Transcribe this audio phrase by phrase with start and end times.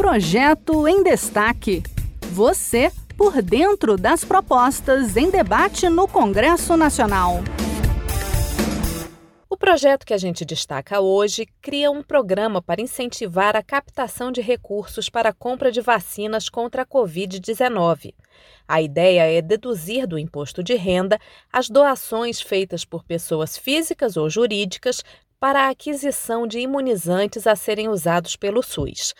[0.00, 1.82] Projeto em Destaque.
[2.32, 7.40] Você por dentro das propostas em debate no Congresso Nacional.
[9.46, 14.40] O projeto que a gente destaca hoje cria um programa para incentivar a captação de
[14.40, 18.14] recursos para a compra de vacinas contra a Covid-19.
[18.66, 21.18] A ideia é deduzir do imposto de renda
[21.52, 25.04] as doações feitas por pessoas físicas ou jurídicas
[25.38, 29.12] para a aquisição de imunizantes a serem usados pelo SUS.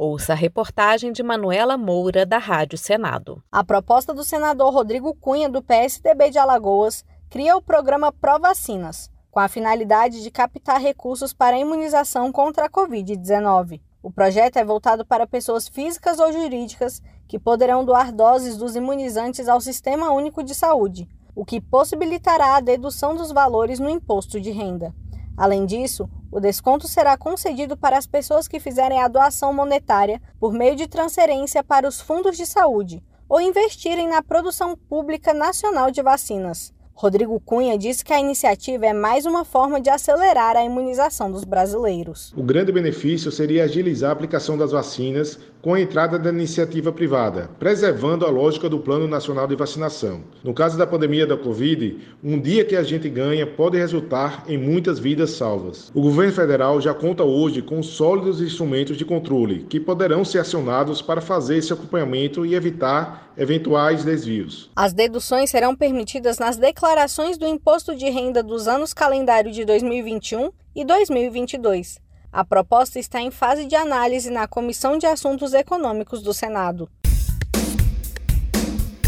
[0.00, 3.42] Ouça a reportagem de Manuela Moura, da Rádio Senado.
[3.50, 9.40] A proposta do senador Rodrigo Cunha, do PSDB de Alagoas, cria o programa Provacinas, com
[9.40, 13.80] a finalidade de captar recursos para a imunização contra a Covid-19.
[14.00, 19.48] O projeto é voltado para pessoas físicas ou jurídicas que poderão doar doses dos imunizantes
[19.48, 24.52] ao Sistema Único de Saúde, o que possibilitará a dedução dos valores no imposto de
[24.52, 24.94] renda.
[25.38, 30.52] Além disso, o desconto será concedido para as pessoas que fizerem a doação monetária por
[30.52, 36.02] meio de transferência para os fundos de saúde ou investirem na produção pública nacional de
[36.02, 36.74] vacinas.
[37.00, 41.44] Rodrigo Cunha disse que a iniciativa é mais uma forma de acelerar a imunização dos
[41.44, 42.34] brasileiros.
[42.36, 47.50] O grande benefício seria agilizar a aplicação das vacinas com a entrada da iniciativa privada,
[47.56, 50.22] preservando a lógica do Plano Nacional de Vacinação.
[50.42, 54.58] No caso da pandemia da Covid, um dia que a gente ganha pode resultar em
[54.58, 55.92] muitas vidas salvas.
[55.94, 61.00] O governo federal já conta hoje com sólidos instrumentos de controle que poderão ser acionados
[61.00, 64.68] para fazer esse acompanhamento e evitar eventuais desvios.
[64.74, 66.56] As deduções serão permitidas nas
[66.88, 71.98] declarações do imposto de renda dos anos calendário de 2021 e 2022.
[72.32, 76.88] A proposta está em fase de análise na Comissão de Assuntos Econômicos do Senado.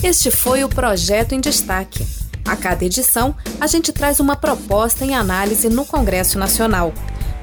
[0.02, 2.06] Este foi o projeto em destaque.
[2.46, 6.92] A cada edição, a gente traz uma proposta em análise no Congresso Nacional.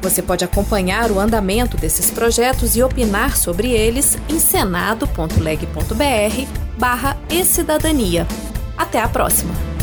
[0.04, 5.18] Você pode acompanhar o andamento desses projetos e opinar sobre eles em senado.leg.br
[6.78, 8.28] barra e cidadania.
[8.78, 9.77] Até a próxima!